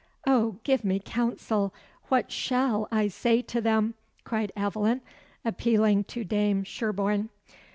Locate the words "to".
3.43-3.61, 6.05-6.23